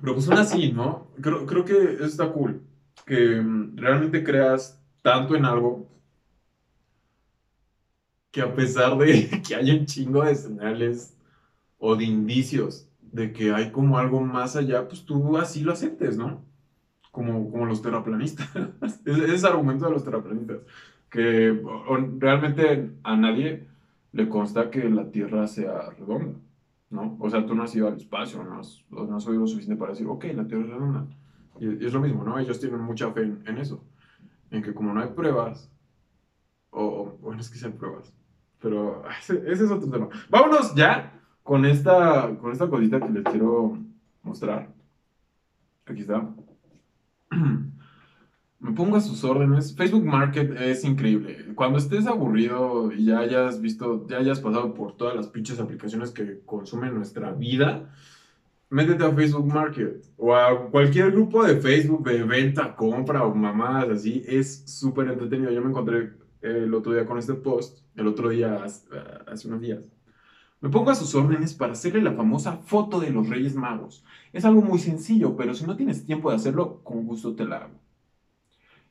[0.00, 1.08] Pero pues aún así, ¿no?
[1.20, 2.62] Creo, creo que eso está cool.
[3.06, 5.88] Que mm, realmente creas tanto en algo
[8.30, 11.16] que a pesar de que hay un chingo de señales
[11.78, 16.16] o de indicios de que hay como algo más allá, pues tú así lo aceptes,
[16.16, 16.44] ¿no?
[17.12, 18.50] Como, como los terraplanistas.
[19.04, 20.58] Ese es argumento de los terraplanistas.
[21.08, 21.62] Que
[22.18, 23.68] realmente a nadie
[24.12, 26.38] le consta que la Tierra sea redonda,
[26.90, 27.16] ¿no?
[27.18, 29.78] O sea, tú no has ido al espacio, no has, no has oído lo suficiente
[29.78, 31.06] para decir, ok, la Tierra es redonda.
[31.58, 32.38] Y, es lo mismo, ¿no?
[32.38, 33.82] Ellos tienen mucha fe en, eso.
[34.50, 35.70] En que como no hay pruebas,
[36.70, 38.12] o, bueno, es que sean pruebas,
[38.60, 40.08] pero ese, ese, es otro tema.
[40.30, 43.78] Vámonos ya con esta, con esta cosita que les quiero
[44.22, 44.68] mostrar.
[45.86, 46.28] Aquí está.
[48.60, 49.74] Me pongo a sus órdenes.
[49.74, 51.52] Facebook Market es increíble.
[51.56, 56.12] Cuando estés aburrido y ya hayas visto, ya hayas pasado por todas las pinches aplicaciones
[56.12, 57.92] que consumen nuestra vida,
[58.70, 63.90] métete a Facebook Market o a cualquier grupo de Facebook de venta, compra o mamadas
[63.90, 64.22] así.
[64.26, 65.50] Es súper entretenido.
[65.50, 69.91] Yo me encontré el otro día con este post, el otro día, hace unos días.
[70.62, 74.04] Me pongo a sus órdenes para hacerle la famosa foto de los Reyes Magos.
[74.32, 77.58] Es algo muy sencillo, pero si no tienes tiempo de hacerlo, con gusto te la
[77.58, 77.74] hago.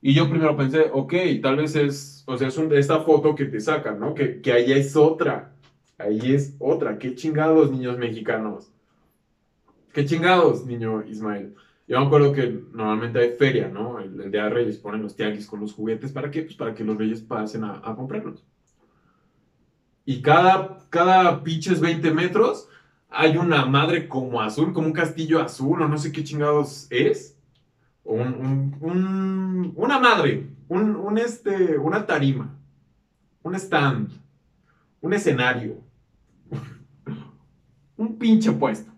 [0.01, 3.59] Y yo primero pensé, ok, tal vez es, o sea, es esta foto que te
[3.59, 4.13] sacan, ¿no?
[4.13, 5.53] Que, que ahí es otra.
[5.97, 6.99] Ahí es otra.
[6.99, 8.71] Qué chingados, niños mexicanos.
[9.93, 11.55] Qué chingados, niño Ismael.
[11.87, 13.99] Yo me acuerdo que normalmente hay feria, ¿no?
[13.99, 16.11] El, día de Reyes ponen los tianguis con los juguetes.
[16.11, 16.43] ¿Para qué?
[16.43, 18.43] Pues para que los Reyes pasen a, comprarlos.
[20.05, 22.67] Y cada, cada pinches 20 metros
[23.09, 27.37] hay una madre como azul, como un castillo azul, o no sé qué chingados es.
[28.03, 32.57] Un, un, una madre, un, este, una tarima,
[33.43, 34.09] un stand,
[35.01, 35.77] un escenario,
[37.97, 38.91] un pinche puesto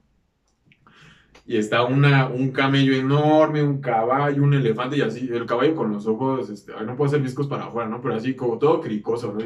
[1.45, 5.91] y está una, un camello enorme, un caballo, un elefante y así, el caballo con
[5.91, 8.01] los ojos, este, no puedo hacer discos para afuera, ¿no?
[8.01, 9.39] Pero así como todo cricoso, ¿no?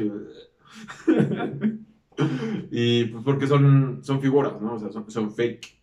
[1.06, 4.74] pues porque son, son figuras, ¿no?
[4.74, 5.78] O sea, son, son fake.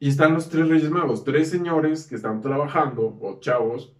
[0.00, 3.92] Y están los tres Reyes Magos, tres señores que están trabajando, o chavos.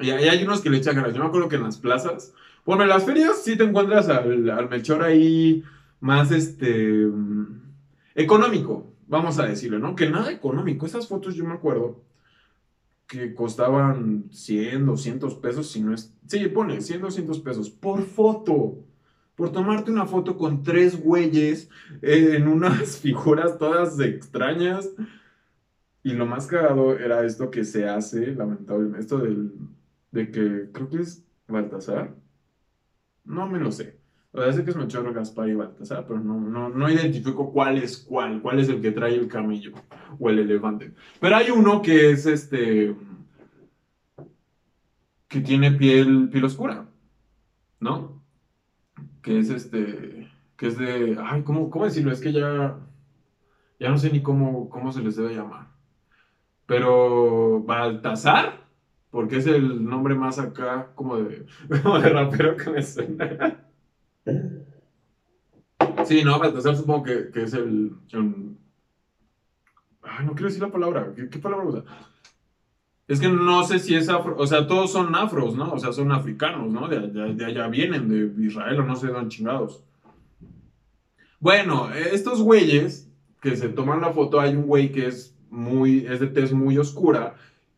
[0.00, 1.14] Y, hay unos que le echan ganas.
[1.14, 4.50] Yo me acuerdo que en las plazas, bueno, en las ferias sí te encuentras al,
[4.50, 5.64] al Melchor ahí
[6.00, 7.08] más, este
[8.14, 9.94] Económico, vamos a decirlo, ¿no?
[9.94, 10.86] Que nada económico.
[10.86, 12.02] Esas fotos yo me acuerdo
[13.06, 16.14] que costaban 100, 200 pesos, si no es...
[16.26, 18.84] Sí, pone 100, 200 pesos por foto.
[19.34, 21.68] Por tomarte una foto con tres güeyes
[22.02, 24.90] en unas figuras todas extrañas.
[26.02, 29.52] Y lo más cagado era esto que se hace, lamentablemente, esto del,
[30.12, 32.14] de que creo que es Baltasar.
[33.24, 33.95] No me lo sé.
[34.36, 38.42] Parece que es Melchor, Gaspar y Baltasar, pero no, no, no identifico cuál es cuál,
[38.42, 39.72] cuál es el que trae el camello
[40.18, 40.92] o el elefante.
[41.18, 42.94] Pero hay uno que es este.
[45.26, 46.86] que tiene piel, piel oscura,
[47.80, 48.22] ¿no?
[49.22, 50.28] Que es este.
[50.58, 51.16] que es de.
[51.18, 52.12] Ay, ¿cómo, cómo decirlo?
[52.12, 52.78] Es que ya.
[53.80, 55.68] ya no sé ni cómo, cómo se les debe llamar.
[56.66, 57.62] Pero.
[57.62, 58.66] Baltasar,
[59.10, 61.46] porque es el nombre más acá, como de,
[61.82, 63.62] como de rapero que me suena.
[66.04, 67.92] Sí, no, Baltasar supongo que, que es el,
[70.02, 71.12] Ay, no quiero decir la palabra.
[71.14, 71.84] ¿Qué, palabra usa?
[73.08, 75.72] Es que no sé si es afro, o sea, todos son afros, ¿no?
[75.72, 76.88] O sea, son africanos, ¿no?
[76.88, 79.82] De, de, allá vienen, de Israel o no sé dónde chingados.
[81.38, 83.08] Bueno, estos güeyes
[83.40, 86.78] que se toman la foto, hay un güey que es muy, es de tez muy
[86.78, 87.36] oscura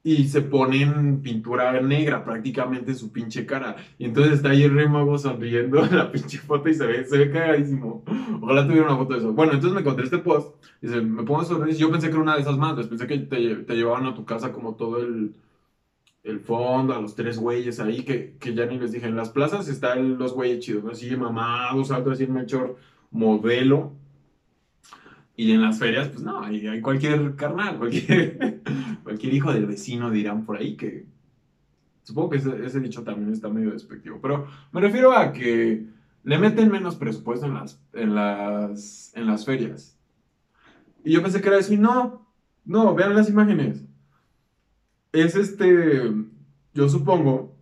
[0.09, 3.77] y se ponen pintura negra prácticamente su pinche cara.
[3.99, 7.05] Y entonces está ahí el rey mago sonriendo en la pinche foto y se ve,
[7.05, 8.03] se ve cagadísimo.
[8.40, 9.35] Ojalá tuviera una foto de eso.
[9.35, 10.64] Bueno, entonces me encontré este post.
[10.81, 11.77] Dice, me pongo a sonreír.
[11.77, 12.87] Yo pensé que era una de esas madres.
[12.87, 15.35] Pensé que te, te llevaban a tu casa como todo el,
[16.25, 19.09] el fondo, a los tres güeyes ahí, que, que ya ni les dije.
[19.09, 20.92] En las plazas están los güeyes chidos, ¿no?
[20.92, 22.79] Así mamados, algo así, mejor
[23.11, 23.92] modelo.
[25.37, 28.61] Y en las ferias, pues no, hay, hay cualquier carnal, cualquier,
[29.09, 31.07] cualquier hijo del vecino dirán por ahí que...
[32.03, 35.87] Supongo que ese, dicho también está medio despectivo, pero me refiero a que
[36.25, 39.99] le meten menos presupuesto en las, en las, en las ferias.
[41.05, 42.27] Y yo pensé que era y no,
[42.66, 43.83] no, vean las imágenes.
[45.12, 46.12] Es este,
[46.75, 47.59] yo supongo,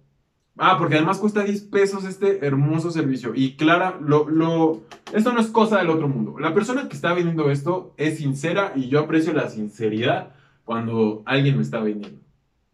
[0.59, 3.32] Ah, porque además cuesta 10 pesos este hermoso servicio.
[3.35, 6.38] Y Clara, lo, lo, esto no es cosa del otro mundo.
[6.38, 10.36] La persona que está vendiendo esto es sincera y yo aprecio la sinceridad
[10.66, 12.20] cuando alguien me está vendiendo.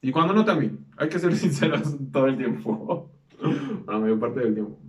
[0.00, 0.86] Y cuando no también.
[0.96, 3.12] Hay que ser sinceros todo el tiempo.
[3.86, 4.80] la mayor parte del tiempo.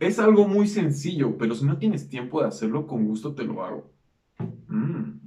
[0.00, 3.64] Es algo muy sencillo, pero si no tienes tiempo de hacerlo, con gusto te lo
[3.64, 3.90] hago.
[4.66, 5.20] Mm.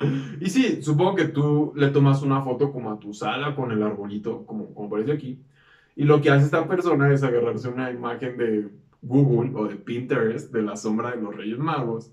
[0.40, 3.82] y sí, supongo que tú le tomas una foto como a tu sala con el
[3.82, 5.44] arbolito, como, como aparece aquí.
[5.96, 8.70] Y lo que hace esta persona es agarrarse una imagen de
[9.02, 12.10] Google o de Pinterest de la sombra de los Reyes Magos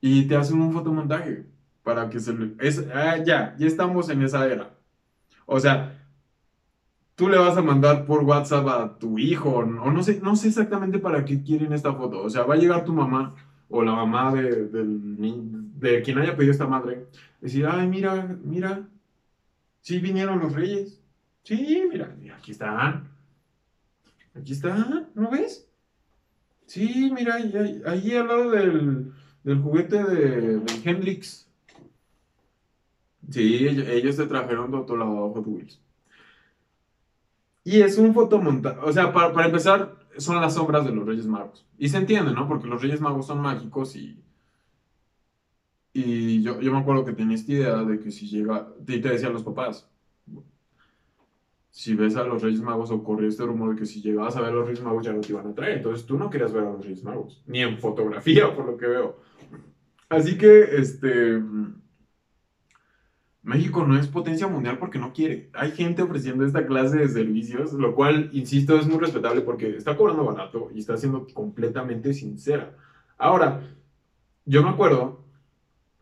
[0.00, 1.46] y te hacen un fotomontaje
[1.84, 2.54] para que se le...
[2.58, 4.74] Es, ah, ya, ya estamos en esa era.
[5.46, 6.04] O sea,
[7.14, 10.48] tú le vas a mandar por WhatsApp a tu hijo, o no sé, no sé
[10.48, 12.22] exactamente para qué quieren esta foto.
[12.22, 13.36] O sea, va a llegar tu mamá
[13.68, 17.06] o la mamá de, de quien haya pedido esta madre,
[17.40, 18.88] decir, ay, mira, mira,
[19.80, 21.00] sí vinieron los reyes.
[21.42, 23.08] Sí, mira, aquí están.
[24.34, 25.68] Aquí están, ¿no ves?
[26.66, 31.43] Sí, mira, ahí, ahí al lado del, del juguete de, de Hendrix.
[33.30, 35.80] Sí, ellos, te trajeron de otro lado Hot Wheels.
[37.64, 41.66] Y es un fotomontaje, o sea, para, empezar, son las sombras de los Reyes Magos.
[41.78, 42.46] Y se entiende, ¿no?
[42.46, 44.20] Porque los Reyes Magos son mágicos y...
[45.96, 49.08] Y yo, yo me acuerdo que tenía esta idea de que si llega, y te
[49.08, 49.88] decían los papás,
[51.70, 54.40] si ves a los Reyes Magos o corrió este rumor de que si llegabas a
[54.40, 55.78] ver a los Reyes Magos ya no te iban a traer.
[55.78, 58.86] Entonces tú no querías ver a los Reyes Magos, ni en fotografía, por lo que
[58.86, 59.20] veo.
[60.08, 61.42] Así que, este...
[63.44, 65.50] México no es potencia mundial porque no quiere.
[65.52, 69.96] Hay gente ofreciendo esta clase de servicios, lo cual, insisto, es muy respetable porque está
[69.96, 72.74] cobrando barato y está siendo completamente sincera.
[73.18, 73.60] Ahora,
[74.46, 75.24] yo me acuerdo,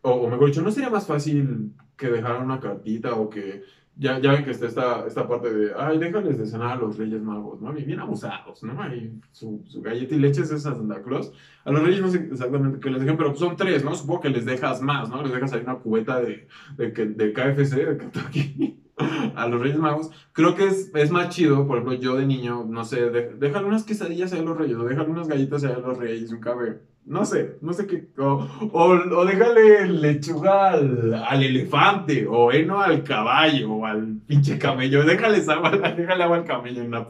[0.01, 3.63] o, o mejor dicho, ¿no sería más fácil que dejaran una cartita o que
[3.95, 6.97] ya, ya ven que está esta, esta parte de, ay, déjales de cenar a los
[6.97, 7.71] Reyes Magos, ¿no?
[7.73, 8.81] Bien abusados, ¿no?
[8.81, 11.31] Ahí su, su galleta y leches es a Santa Claus.
[11.63, 13.93] A los Reyes no sé exactamente qué les dejen, pero son tres, ¿no?
[13.93, 15.21] Supongo que les dejas más, ¿no?
[15.21, 18.79] Les dejas ahí una cubeta de, de, de KFC, de Kentucky,
[19.35, 20.11] a los Reyes Magos.
[20.31, 23.83] Creo que es, es más chido, por ejemplo, yo de niño, no sé, déjale unas
[23.83, 27.57] quesadillas a los Reyes, o déjale unas galletas a los Reyes, un café no sé,
[27.61, 28.07] no sé qué.
[28.17, 35.03] O, o, déjale lechuga al, al, elefante, o heno al caballo, o al pinche camello.
[35.03, 37.05] Déjale agua, déjale agua al camello en, la,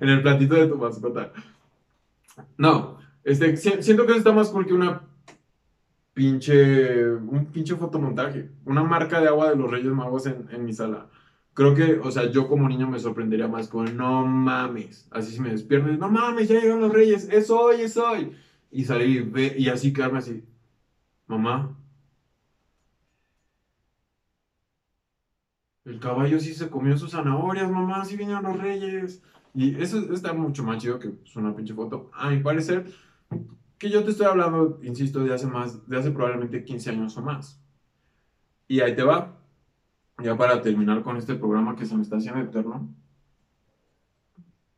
[0.00, 1.32] en el platito de tu mascota.
[2.58, 5.02] No, este, siento que eso está más cool que una
[6.12, 7.08] pinche.
[7.08, 8.50] Un pinche fotomontaje.
[8.64, 11.06] Una marca de agua de los Reyes Magos en, en mi sala.
[11.56, 15.08] Creo que, o sea, yo como niño me sorprendería más con no mames.
[15.10, 18.32] Así si me despierto, no mames, ya llegaron los Reyes, es hoy, es hoy
[18.70, 20.44] y salir y así quedarme así,
[21.26, 21.76] mamá.
[25.86, 29.22] El caballo sí se comió sus zanahorias, mamá, sí vinieron los reyes.
[29.54, 32.10] Y eso está mucho más chido que pues, una pinche foto.
[32.12, 32.86] A mi parecer,
[33.78, 37.22] que yo te estoy hablando, insisto, de hace más, de hace probablemente 15 años o
[37.22, 37.62] más.
[38.68, 39.35] Y ahí te va.
[40.18, 42.94] Ya para terminar con este programa que se me está haciendo eterno.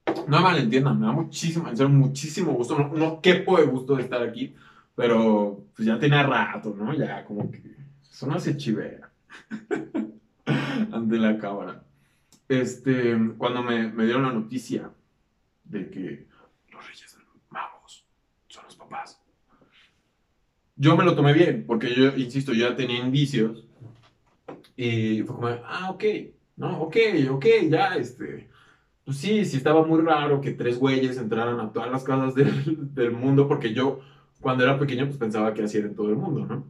[0.07, 2.77] No me malentiendan, me da muchísimo, en serio, muchísimo gusto.
[2.77, 4.55] No, no quepo de gusto de estar aquí,
[4.95, 6.93] pero pues ya tenía rato, ¿no?
[6.93, 7.77] Ya como que
[8.11, 9.11] eso no se chivea
[10.93, 11.85] ante la cámara.
[12.49, 14.91] Este, cuando me, me dieron la noticia
[15.65, 16.27] de que
[16.73, 17.17] los Reyes
[17.51, 18.07] Magos
[18.49, 19.23] son los papás,
[20.77, 23.65] yo me lo tomé bien, porque yo, insisto, ya tenía indicios.
[24.79, 26.05] Y fue como, ah, ok,
[26.57, 26.97] no, ok,
[27.33, 28.49] ok, ya, este,
[29.05, 32.95] pues sí, sí estaba muy raro que tres güeyes entraran a todas las casas del,
[32.95, 34.01] del mundo, porque yo
[34.41, 36.65] cuando era pequeño pues pensaba que así era en todo el mundo, ¿no?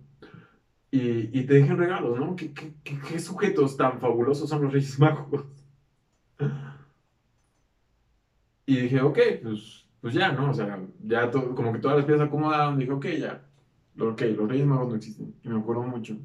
[0.91, 2.35] Y, y te dejen regalos, ¿no?
[2.35, 5.45] ¿Qué, qué, qué, sujetos tan fabulosos son los Reyes Magos?
[8.67, 10.51] Y dije, ok, pues, pues ya, ¿no?
[10.51, 13.43] O sea, ya como que todas las piezas acomodaron, dije, ok, ya.
[13.99, 15.35] Ok, los Reyes Magos no existen.
[15.43, 16.19] Y me acuerdo mucho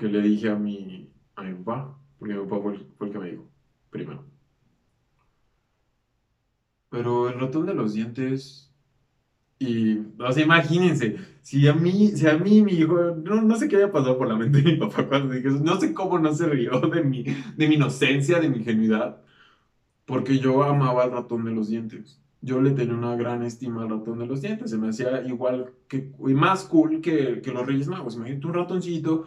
[0.00, 3.18] que le dije a mi, a mi papá, porque mi papá fue fue el que
[3.18, 3.50] me dijo,
[3.90, 4.24] primero.
[6.88, 8.72] Pero el ratón de los dientes.
[9.58, 13.68] Y, o sea, imagínense, si a mí, si a mí mi hijo, no, no sé
[13.68, 16.18] qué había pasado por la mente de mi papá cuando dije eso, no sé cómo
[16.18, 19.22] no se rió de mi, de mi inocencia, de mi ingenuidad,
[20.06, 22.20] porque yo amaba al ratón de los dientes.
[22.42, 25.72] Yo le tenía una gran estima al ratón de los dientes, se me hacía igual
[25.88, 28.16] que, y más cool que, que los Reyes Magos.
[28.16, 29.26] Imagínate un ratoncito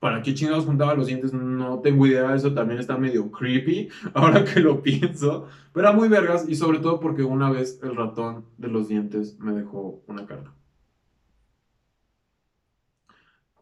[0.00, 1.34] ¿Para qué chingados juntaba los dientes?
[1.34, 5.46] No tengo idea, eso también está medio creepy, ahora que lo pienso.
[5.74, 9.38] Pero era muy vergas y sobre todo porque una vez el ratón de los dientes
[9.38, 10.54] me dejó una carta.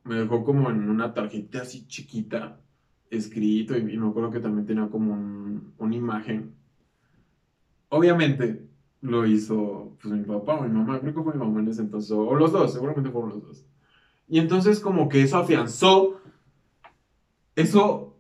[0.05, 2.61] Me dejó como en una tarjeta así chiquita,
[3.11, 5.15] escrito, y, me acuerdo que también tenía como
[5.77, 6.55] una imagen.
[7.89, 8.65] Obviamente
[9.01, 11.83] lo hizo pues, mi papá o mi mamá, creo que fue mi mamá en ese
[11.83, 13.67] entonces, o los dos, seguramente fueron los dos.
[14.29, 16.18] Y entonces como que eso afianzó
[17.59, 18.17] eso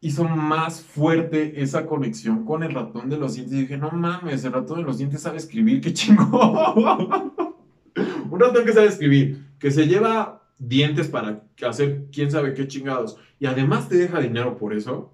[0.00, 3.54] hizo más fuerte esa conexión con el ratón de los dientes.
[3.54, 7.34] Y dije, no mames, el ratón de los dientes sabe escribir, qué chingón.
[8.30, 13.18] Un ratón que sabe escribir, que se lleva dientes para hacer quién sabe qué chingados.
[13.38, 15.12] Y además te deja dinero por eso.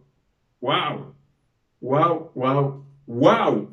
[0.61, 1.15] ¡Wow!
[1.81, 2.31] ¡Wow!
[2.35, 2.85] ¡Wow!
[3.07, 3.71] ¡Wow!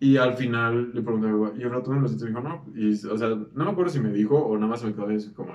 [0.00, 2.28] Y al final le pregunté, ¿y el ratón de los dientes?
[2.28, 3.14] Y dijo, no.
[3.14, 5.54] O sea, no me acuerdo si me dijo o nada más me quedó así como,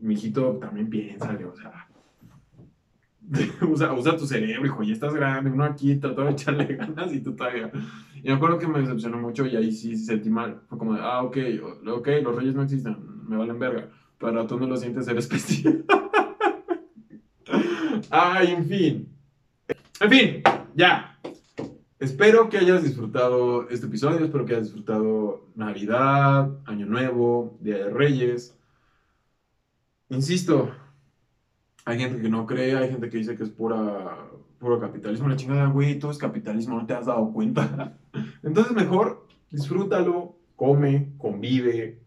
[0.00, 1.88] mi hijito también piensa, o sea,
[3.68, 7.20] usa, usa, tu cerebro, hijo, ya estás grande, uno aquí trató de echarle ganas y
[7.20, 7.70] tú todavía.
[8.16, 10.62] Y me acuerdo que me decepcionó mucho y ahí sí sentí mal.
[10.68, 11.36] Fue como de, ah, ok,
[11.86, 12.96] ok, los reyes no existen,
[13.26, 13.88] me valen verga.
[14.18, 15.84] Pero tú no lo sientes ser especial.
[18.10, 19.08] Ay, en fin.
[20.00, 20.42] En fin,
[20.74, 21.18] ya.
[21.98, 27.90] Espero que hayas disfrutado este episodio, espero que hayas disfrutado Navidad, Año Nuevo, Día de
[27.90, 28.58] Reyes.
[30.08, 30.70] Insisto,
[31.84, 34.28] hay gente que no cree, hay gente que dice que es pura,
[34.58, 35.28] puro capitalismo.
[35.28, 37.96] La chingada, güey, todo es capitalismo, no te has dado cuenta.
[38.42, 42.00] Entonces, mejor disfrútalo, come, convive,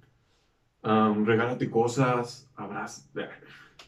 [0.83, 3.03] regálate cosas, abraza.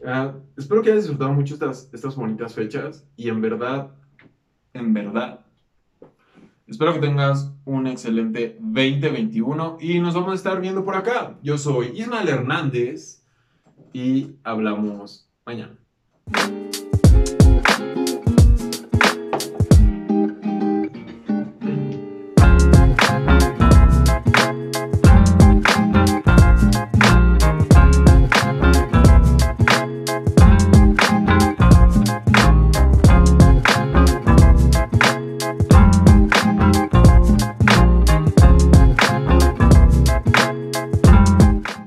[0.05, 3.91] Ah, espero que hayas disfrutado mucho estas, estas bonitas fechas y en verdad,
[4.73, 5.41] en verdad,
[6.67, 11.37] espero que tengas un excelente 2021 y nos vamos a estar viendo por acá.
[11.43, 13.18] Yo soy Ismael Hernández
[13.93, 15.77] y hablamos mañana.